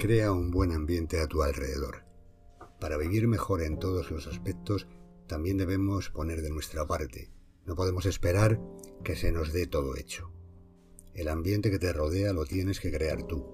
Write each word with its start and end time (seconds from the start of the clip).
Crea 0.00 0.32
un 0.32 0.50
buen 0.50 0.72
ambiente 0.72 1.20
a 1.20 1.26
tu 1.26 1.42
alrededor. 1.42 2.06
Para 2.80 2.96
vivir 2.96 3.28
mejor 3.28 3.60
en 3.60 3.78
todos 3.78 4.10
los 4.10 4.26
aspectos, 4.28 4.88
también 5.26 5.58
debemos 5.58 6.08
poner 6.08 6.40
de 6.40 6.48
nuestra 6.48 6.86
parte. 6.86 7.30
No 7.66 7.74
podemos 7.74 8.06
esperar 8.06 8.58
que 9.04 9.14
se 9.14 9.30
nos 9.30 9.52
dé 9.52 9.66
todo 9.66 9.98
hecho. 9.98 10.32
El 11.12 11.28
ambiente 11.28 11.70
que 11.70 11.78
te 11.78 11.92
rodea 11.92 12.32
lo 12.32 12.46
tienes 12.46 12.80
que 12.80 12.90
crear 12.90 13.24
tú. 13.24 13.44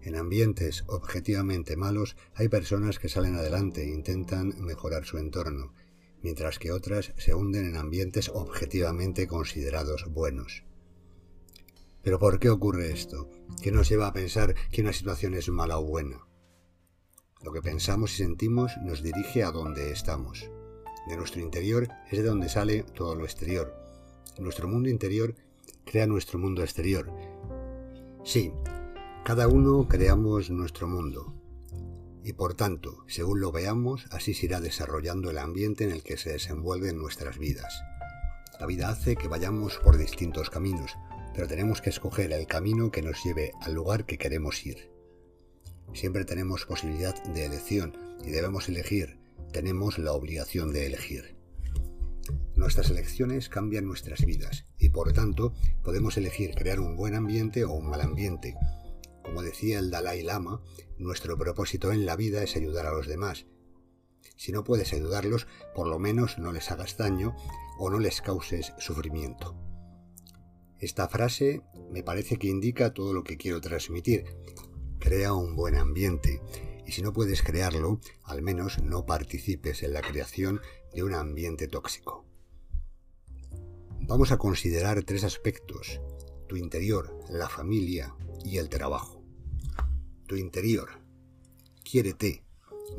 En 0.00 0.16
ambientes 0.16 0.84
objetivamente 0.86 1.76
malos 1.76 2.16
hay 2.32 2.48
personas 2.48 2.98
que 2.98 3.10
salen 3.10 3.34
adelante 3.34 3.82
e 3.82 3.90
intentan 3.90 4.54
mejorar 4.64 5.04
su 5.04 5.18
entorno, 5.18 5.74
mientras 6.22 6.58
que 6.58 6.72
otras 6.72 7.12
se 7.18 7.34
hunden 7.34 7.66
en 7.66 7.76
ambientes 7.76 8.30
objetivamente 8.30 9.26
considerados 9.26 10.06
buenos. 10.08 10.64
Pero 12.08 12.18
¿por 12.18 12.38
qué 12.38 12.48
ocurre 12.48 12.90
esto? 12.90 13.28
¿Qué 13.60 13.70
nos 13.70 13.90
lleva 13.90 14.06
a 14.06 14.14
pensar 14.14 14.54
que 14.72 14.80
una 14.80 14.94
situación 14.94 15.34
es 15.34 15.50
mala 15.50 15.78
o 15.78 15.84
buena? 15.84 16.26
Lo 17.42 17.52
que 17.52 17.60
pensamos 17.60 18.14
y 18.14 18.22
sentimos 18.22 18.72
nos 18.82 19.02
dirige 19.02 19.44
a 19.44 19.50
donde 19.50 19.92
estamos. 19.92 20.50
De 21.06 21.18
nuestro 21.18 21.42
interior 21.42 21.86
es 22.10 22.16
de 22.16 22.24
donde 22.24 22.48
sale 22.48 22.82
todo 22.82 23.14
lo 23.14 23.24
exterior. 23.24 23.74
Nuestro 24.38 24.68
mundo 24.68 24.88
interior 24.88 25.34
crea 25.84 26.06
nuestro 26.06 26.38
mundo 26.38 26.62
exterior. 26.62 27.12
Sí, 28.24 28.52
cada 29.22 29.46
uno 29.46 29.86
creamos 29.86 30.48
nuestro 30.48 30.88
mundo. 30.88 31.34
Y 32.24 32.32
por 32.32 32.54
tanto, 32.54 33.04
según 33.06 33.40
lo 33.40 33.52
veamos, 33.52 34.06
así 34.12 34.32
se 34.32 34.46
irá 34.46 34.62
desarrollando 34.62 35.28
el 35.28 35.36
ambiente 35.36 35.84
en 35.84 35.90
el 35.90 36.02
que 36.02 36.16
se 36.16 36.32
desenvuelven 36.32 36.96
nuestras 36.96 37.36
vidas. 37.36 37.82
La 38.58 38.64
vida 38.64 38.88
hace 38.88 39.14
que 39.14 39.28
vayamos 39.28 39.76
por 39.84 39.98
distintos 39.98 40.48
caminos, 40.48 40.96
pero 41.38 41.46
tenemos 41.46 41.80
que 41.80 41.90
escoger 41.90 42.32
el 42.32 42.48
camino 42.48 42.90
que 42.90 43.00
nos 43.00 43.22
lleve 43.22 43.52
al 43.60 43.72
lugar 43.72 44.06
que 44.06 44.18
queremos 44.18 44.66
ir. 44.66 44.90
Siempre 45.94 46.24
tenemos 46.24 46.64
posibilidad 46.64 47.14
de 47.26 47.46
elección 47.46 47.96
y 48.24 48.30
debemos 48.30 48.68
elegir, 48.68 49.20
tenemos 49.52 49.98
la 49.98 50.14
obligación 50.14 50.72
de 50.72 50.86
elegir. 50.86 51.36
Nuestras 52.56 52.90
elecciones 52.90 53.48
cambian 53.48 53.86
nuestras 53.86 54.26
vidas 54.26 54.64
y 54.80 54.88
por 54.88 55.12
tanto 55.12 55.54
podemos 55.84 56.16
elegir 56.16 56.56
crear 56.56 56.80
un 56.80 56.96
buen 56.96 57.14
ambiente 57.14 57.64
o 57.64 57.72
un 57.72 57.88
mal 57.88 58.00
ambiente. 58.00 58.56
Como 59.22 59.42
decía 59.42 59.78
el 59.78 59.92
Dalai 59.92 60.24
Lama, 60.24 60.60
nuestro 60.98 61.38
propósito 61.38 61.92
en 61.92 62.04
la 62.04 62.16
vida 62.16 62.42
es 62.42 62.56
ayudar 62.56 62.86
a 62.86 62.92
los 62.92 63.06
demás. 63.06 63.46
Si 64.34 64.50
no 64.50 64.64
puedes 64.64 64.92
ayudarlos, 64.92 65.46
por 65.72 65.86
lo 65.86 66.00
menos 66.00 66.36
no 66.38 66.50
les 66.50 66.72
hagas 66.72 66.96
daño 66.96 67.36
o 67.78 67.90
no 67.90 68.00
les 68.00 68.22
causes 68.22 68.72
sufrimiento. 68.78 69.56
Esta 70.80 71.08
frase 71.08 71.62
me 71.90 72.04
parece 72.04 72.36
que 72.36 72.46
indica 72.46 72.94
todo 72.94 73.12
lo 73.12 73.24
que 73.24 73.36
quiero 73.36 73.60
transmitir. 73.60 74.24
Crea 75.00 75.32
un 75.32 75.56
buen 75.56 75.74
ambiente 75.74 76.40
y 76.86 76.92
si 76.92 77.02
no 77.02 77.12
puedes 77.12 77.42
crearlo, 77.42 78.00
al 78.22 78.42
menos 78.42 78.80
no 78.82 79.04
participes 79.04 79.82
en 79.82 79.92
la 79.92 80.02
creación 80.02 80.60
de 80.94 81.02
un 81.02 81.14
ambiente 81.14 81.66
tóxico. 81.66 82.24
Vamos 84.00 84.30
a 84.30 84.38
considerar 84.38 85.02
tres 85.02 85.24
aspectos, 85.24 86.00
tu 86.46 86.56
interior, 86.56 87.12
la 87.28 87.48
familia 87.48 88.14
y 88.44 88.58
el 88.58 88.68
trabajo. 88.68 89.22
Tu 90.26 90.36
interior. 90.36 90.90
Quiérete, 91.82 92.44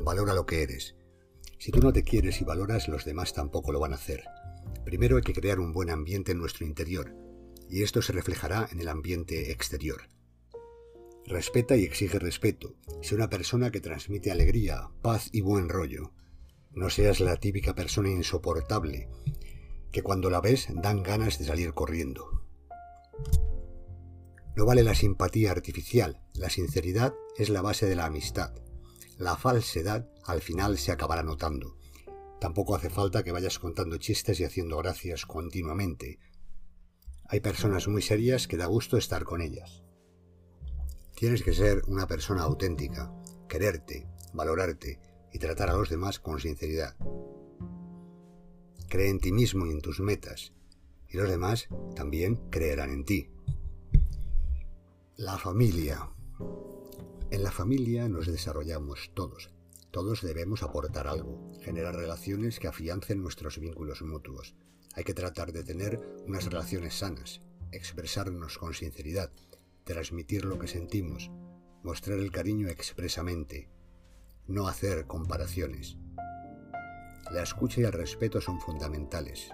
valora 0.00 0.34
lo 0.34 0.44
que 0.44 0.62
eres. 0.62 0.96
Si 1.58 1.72
tú 1.72 1.80
no 1.80 1.92
te 1.92 2.02
quieres 2.02 2.40
y 2.40 2.44
valoras, 2.44 2.88
los 2.88 3.06
demás 3.06 3.32
tampoco 3.32 3.72
lo 3.72 3.80
van 3.80 3.92
a 3.92 3.96
hacer. 3.96 4.22
Primero 4.84 5.16
hay 5.16 5.22
que 5.22 5.32
crear 5.32 5.58
un 5.58 5.72
buen 5.72 5.90
ambiente 5.90 6.32
en 6.32 6.38
nuestro 6.38 6.66
interior, 6.66 7.14
y 7.70 7.82
esto 7.82 8.02
se 8.02 8.12
reflejará 8.12 8.68
en 8.72 8.80
el 8.80 8.88
ambiente 8.88 9.52
exterior. 9.52 10.08
Respeta 11.26 11.76
y 11.76 11.84
exige 11.84 12.18
respeto. 12.18 12.74
Sé 13.02 13.14
una 13.14 13.30
persona 13.30 13.70
que 13.70 13.80
transmite 13.80 14.30
alegría, 14.30 14.90
paz 15.02 15.28
y 15.32 15.42
buen 15.42 15.68
rollo. 15.68 16.12
No 16.72 16.90
seas 16.90 17.20
la 17.20 17.36
típica 17.36 17.74
persona 17.74 18.10
insoportable, 18.10 19.08
que 19.92 20.02
cuando 20.02 20.30
la 20.30 20.40
ves 20.40 20.68
dan 20.74 21.02
ganas 21.02 21.38
de 21.38 21.44
salir 21.44 21.72
corriendo. 21.72 22.44
No 24.56 24.66
vale 24.66 24.82
la 24.82 24.94
simpatía 24.94 25.52
artificial, 25.52 26.20
la 26.34 26.50
sinceridad 26.50 27.14
es 27.36 27.48
la 27.48 27.62
base 27.62 27.86
de 27.86 27.94
la 27.94 28.06
amistad. 28.06 28.52
La 29.16 29.36
falsedad 29.36 30.08
al 30.24 30.40
final 30.40 30.78
se 30.78 30.92
acabará 30.92 31.22
notando. 31.22 31.76
Tampoco 32.40 32.74
hace 32.74 32.90
falta 32.90 33.22
que 33.22 33.32
vayas 33.32 33.58
contando 33.58 33.98
chistes 33.98 34.40
y 34.40 34.44
haciendo 34.44 34.78
gracias 34.78 35.26
continuamente, 35.26 36.18
hay 37.32 37.38
personas 37.38 37.86
muy 37.86 38.02
serias 38.02 38.48
que 38.48 38.56
da 38.56 38.66
gusto 38.66 38.96
estar 38.96 39.22
con 39.22 39.40
ellas. 39.40 39.84
Tienes 41.14 41.44
que 41.44 41.54
ser 41.54 41.82
una 41.86 42.08
persona 42.08 42.42
auténtica, 42.42 43.14
quererte, 43.48 44.08
valorarte 44.32 44.98
y 45.32 45.38
tratar 45.38 45.70
a 45.70 45.76
los 45.76 45.88
demás 45.88 46.18
con 46.18 46.40
sinceridad. 46.40 46.96
Cree 48.88 49.10
en 49.10 49.20
ti 49.20 49.30
mismo 49.30 49.64
y 49.66 49.70
en 49.70 49.80
tus 49.80 50.00
metas, 50.00 50.52
y 51.08 51.18
los 51.18 51.30
demás 51.30 51.68
también 51.94 52.34
creerán 52.50 52.90
en 52.90 53.04
ti. 53.04 53.30
La 55.16 55.38
familia. 55.38 56.10
En 57.30 57.44
la 57.44 57.52
familia 57.52 58.08
nos 58.08 58.26
desarrollamos 58.26 59.12
todos. 59.14 59.52
Todos 59.92 60.22
debemos 60.22 60.64
aportar 60.64 61.06
algo, 61.06 61.48
generar 61.62 61.94
relaciones 61.94 62.58
que 62.58 62.66
afiancen 62.66 63.22
nuestros 63.22 63.60
vínculos 63.60 64.02
mutuos, 64.02 64.56
hay 64.94 65.04
que 65.04 65.14
tratar 65.14 65.52
de 65.52 65.64
tener 65.64 66.00
unas 66.26 66.44
relaciones 66.46 66.98
sanas, 66.98 67.40
expresarnos 67.72 68.58
con 68.58 68.74
sinceridad, 68.74 69.30
transmitir 69.84 70.44
lo 70.44 70.58
que 70.58 70.66
sentimos, 70.66 71.30
mostrar 71.82 72.18
el 72.18 72.30
cariño 72.32 72.68
expresamente, 72.68 73.68
no 74.46 74.66
hacer 74.66 75.06
comparaciones. 75.06 75.96
La 77.30 77.42
escucha 77.42 77.80
y 77.80 77.84
el 77.84 77.92
respeto 77.92 78.40
son 78.40 78.60
fundamentales. 78.60 79.50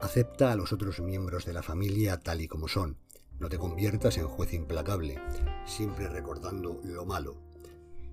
Acepta 0.00 0.52
a 0.52 0.56
los 0.56 0.72
otros 0.72 1.00
miembros 1.00 1.44
de 1.44 1.52
la 1.52 1.62
familia 1.62 2.20
tal 2.20 2.40
y 2.40 2.48
como 2.48 2.68
son. 2.68 2.98
No 3.38 3.48
te 3.48 3.58
conviertas 3.58 4.18
en 4.18 4.28
juez 4.28 4.52
implacable, 4.52 5.18
siempre 5.64 6.08
recordando 6.08 6.80
lo 6.84 7.06
malo. 7.06 7.40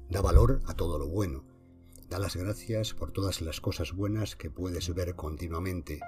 Da 0.10 0.22
valor 0.22 0.62
a 0.68 0.74
todo 0.74 0.98
lo 0.98 1.08
bueno 1.08 1.57
Da 2.10 2.20
las 2.20 2.38
gracias 2.38 2.94
por 2.94 3.12
todas 3.12 3.42
las 3.42 3.60
cosas 3.60 3.92
buenas 3.92 4.38
que 4.38 4.50
puedes 4.50 4.94
ver 4.94 5.16
continuamente. 5.16 6.00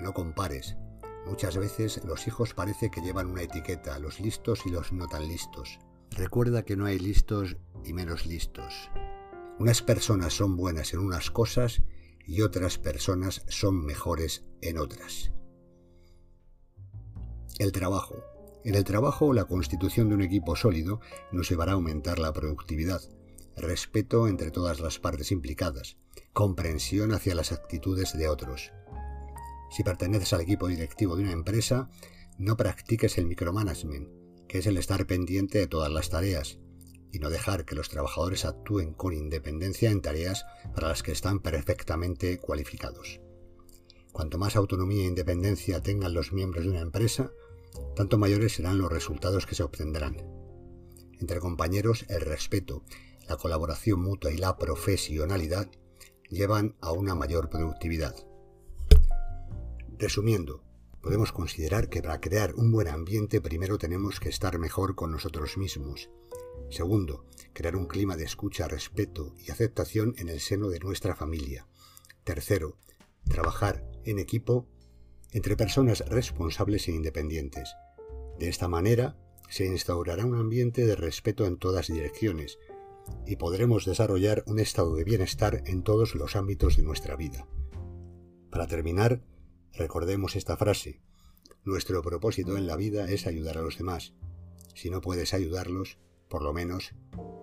No 0.00 0.12
compares. 0.12 0.76
Muchas 1.24 1.56
veces 1.56 2.04
los 2.04 2.26
hijos 2.26 2.52
parece 2.52 2.90
que 2.90 3.00
llevan 3.00 3.28
una 3.28 3.42
etiqueta, 3.42 3.98
los 3.98 4.20
listos 4.20 4.66
y 4.66 4.70
los 4.70 4.92
no 4.92 5.06
tan 5.06 5.26
listos. 5.26 5.78
Recuerda 6.10 6.64
que 6.64 6.76
no 6.76 6.84
hay 6.84 6.98
listos 6.98 7.56
y 7.84 7.94
menos 7.94 8.26
listos. 8.26 8.90
Unas 9.58 9.80
personas 9.80 10.34
son 10.34 10.56
buenas 10.56 10.92
en 10.92 11.00
unas 11.00 11.30
cosas 11.30 11.82
y 12.26 12.42
otras 12.42 12.76
personas 12.76 13.42
son 13.48 13.84
mejores 13.84 14.44
en 14.60 14.76
otras. 14.76 15.32
El 17.58 17.72
trabajo. 17.72 18.22
En 18.64 18.74
el 18.74 18.84
trabajo, 18.84 19.32
la 19.32 19.46
constitución 19.46 20.10
de 20.10 20.16
un 20.16 20.22
equipo 20.22 20.54
sólido 20.54 21.00
nos 21.32 21.48
llevará 21.48 21.72
a 21.72 21.74
aumentar 21.76 22.18
la 22.18 22.32
productividad, 22.32 23.00
respeto 23.56 24.28
entre 24.28 24.50
todas 24.50 24.80
las 24.80 24.98
partes 24.98 25.32
implicadas, 25.32 25.96
comprensión 26.32 27.12
hacia 27.12 27.34
las 27.34 27.52
actitudes 27.52 28.16
de 28.16 28.28
otros. 28.28 28.72
Si 29.70 29.82
perteneces 29.82 30.32
al 30.32 30.42
equipo 30.42 30.68
directivo 30.68 31.16
de 31.16 31.22
una 31.22 31.32
empresa, 31.32 31.90
no 32.38 32.56
practiques 32.56 33.18
el 33.18 33.26
micromanagement, 33.26 34.08
que 34.46 34.58
es 34.58 34.66
el 34.66 34.76
estar 34.76 35.06
pendiente 35.06 35.58
de 35.58 35.66
todas 35.66 35.90
las 35.90 36.10
tareas, 36.10 36.58
y 37.12 37.18
no 37.18 37.30
dejar 37.30 37.64
que 37.64 37.74
los 37.74 37.88
trabajadores 37.88 38.44
actúen 38.44 38.92
con 38.92 39.14
independencia 39.14 39.90
en 39.90 40.02
tareas 40.02 40.44
para 40.74 40.88
las 40.88 41.02
que 41.02 41.12
están 41.12 41.40
perfectamente 41.40 42.38
cualificados. 42.38 43.20
Cuanto 44.12 44.38
más 44.38 44.56
autonomía 44.56 45.04
e 45.04 45.08
independencia 45.08 45.82
tengan 45.82 46.14
los 46.14 46.32
miembros 46.32 46.64
de 46.64 46.70
una 46.70 46.80
empresa, 46.80 47.32
tanto 47.94 48.18
mayores 48.18 48.54
serán 48.54 48.78
los 48.78 48.92
resultados 48.92 49.46
que 49.46 49.54
se 49.54 49.62
obtendrán. 49.62 50.16
Entre 51.18 51.40
compañeros, 51.40 52.04
el 52.08 52.20
respeto 52.20 52.82
la 53.28 53.36
colaboración 53.36 54.00
mutua 54.00 54.32
y 54.32 54.36
la 54.36 54.56
profesionalidad 54.56 55.70
llevan 56.28 56.76
a 56.80 56.92
una 56.92 57.14
mayor 57.14 57.50
productividad. 57.50 58.14
Resumiendo, 59.98 60.62
podemos 61.00 61.32
considerar 61.32 61.88
que 61.88 62.02
para 62.02 62.20
crear 62.20 62.54
un 62.54 62.72
buen 62.72 62.88
ambiente 62.88 63.40
primero 63.40 63.78
tenemos 63.78 64.20
que 64.20 64.28
estar 64.28 64.58
mejor 64.58 64.94
con 64.94 65.12
nosotros 65.12 65.56
mismos. 65.56 66.10
Segundo, 66.70 67.24
crear 67.52 67.76
un 67.76 67.86
clima 67.86 68.16
de 68.16 68.24
escucha, 68.24 68.68
respeto 68.68 69.34
y 69.38 69.50
aceptación 69.50 70.14
en 70.18 70.28
el 70.28 70.40
seno 70.40 70.68
de 70.68 70.80
nuestra 70.80 71.14
familia. 71.14 71.66
Tercero, 72.24 72.76
trabajar 73.28 73.84
en 74.04 74.18
equipo 74.18 74.66
entre 75.32 75.56
personas 75.56 76.00
responsables 76.08 76.88
e 76.88 76.92
independientes. 76.92 77.74
De 78.38 78.48
esta 78.48 78.68
manera, 78.68 79.16
se 79.48 79.64
instaurará 79.64 80.26
un 80.26 80.34
ambiente 80.34 80.86
de 80.86 80.96
respeto 80.96 81.46
en 81.46 81.56
todas 81.56 81.86
direcciones, 81.86 82.58
y 83.26 83.36
podremos 83.36 83.84
desarrollar 83.84 84.44
un 84.46 84.58
estado 84.58 84.94
de 84.94 85.04
bienestar 85.04 85.62
en 85.66 85.82
todos 85.82 86.14
los 86.14 86.36
ámbitos 86.36 86.76
de 86.76 86.82
nuestra 86.82 87.16
vida. 87.16 87.46
Para 88.50 88.66
terminar, 88.66 89.22
recordemos 89.72 90.36
esta 90.36 90.56
frase. 90.56 91.00
Nuestro 91.64 92.00
propósito 92.02 92.56
en 92.56 92.66
la 92.66 92.76
vida 92.76 93.10
es 93.10 93.26
ayudar 93.26 93.58
a 93.58 93.62
los 93.62 93.78
demás. 93.78 94.14
Si 94.74 94.90
no 94.90 95.00
puedes 95.00 95.34
ayudarlos, 95.34 95.98
Por 96.28 96.42
lo 96.42 96.52
menos, 96.52 96.92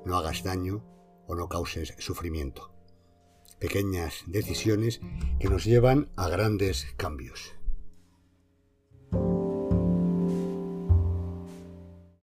no 0.06 0.18
hagas 0.18 0.44
daño 0.44 0.84
o 1.26 1.36
no 1.36 1.48
causes 1.48 1.96
sufrimiento. 2.00 2.74
Pequeñas 3.60 4.24
decisiones 4.28 5.00
que 5.40 5.48
nos 5.48 5.64
llevan 5.64 6.12
a 6.18 6.28
grandes 6.28 6.86
cambios. 6.98 7.56